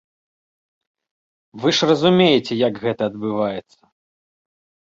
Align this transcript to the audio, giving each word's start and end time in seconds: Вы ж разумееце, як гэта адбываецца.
Вы 1.65 1.69
ж 1.79 1.89
разумееце, 1.91 2.53
як 2.67 2.73
гэта 2.87 3.01
адбываецца. 3.15 3.79